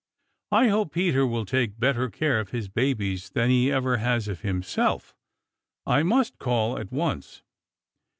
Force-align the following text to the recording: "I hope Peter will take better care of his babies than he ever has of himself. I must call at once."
"I 0.51 0.69
hope 0.69 0.93
Peter 0.93 1.27
will 1.27 1.45
take 1.45 1.79
better 1.79 2.09
care 2.09 2.39
of 2.39 2.49
his 2.49 2.67
babies 2.67 3.29
than 3.29 3.51
he 3.51 3.71
ever 3.71 3.97
has 3.97 4.27
of 4.27 4.41
himself. 4.41 5.13
I 5.85 6.01
must 6.01 6.39
call 6.39 6.79
at 6.79 6.91
once." 6.91 7.43